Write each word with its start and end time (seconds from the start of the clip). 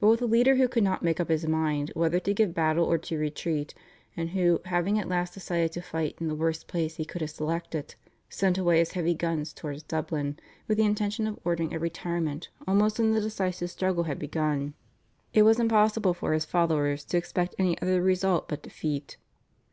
But 0.00 0.08
with 0.08 0.20
a 0.20 0.26
leader 0.26 0.56
who 0.56 0.66
could 0.66 0.82
not 0.82 1.04
make 1.04 1.20
up 1.20 1.28
his 1.28 1.46
mind 1.46 1.92
whether 1.94 2.18
to 2.18 2.34
give 2.34 2.52
battle 2.52 2.84
or 2.84 2.98
to 2.98 3.16
retreat, 3.16 3.72
and 4.16 4.30
who, 4.30 4.60
having 4.64 4.98
at 4.98 5.08
last 5.08 5.32
decided 5.34 5.70
to 5.70 5.80
fight 5.80 6.16
in 6.20 6.26
the 6.26 6.34
worst 6.34 6.66
place 6.66 6.96
he 6.96 7.04
could 7.04 7.20
have 7.20 7.30
selected, 7.30 7.94
sent 8.28 8.58
away 8.58 8.80
his 8.80 8.90
heavy 8.94 9.14
guns 9.14 9.52
towards 9.52 9.84
Dublin 9.84 10.36
with 10.66 10.76
the 10.78 10.84
intention 10.84 11.28
of 11.28 11.38
ordering 11.44 11.72
a 11.72 11.78
retirement 11.78 12.48
almost 12.66 12.98
when 12.98 13.12
the 13.12 13.20
decisive 13.20 13.70
struggle 13.70 14.02
had 14.02 14.18
begun, 14.18 14.74
it 15.32 15.42
was 15.42 15.60
impossible 15.60 16.14
for 16.14 16.32
his 16.32 16.44
followers 16.44 17.04
to 17.04 17.16
expect 17.16 17.54
any 17.56 17.80
other 17.80 18.02
result 18.02 18.48
but 18.48 18.64
defeat. 18.64 19.18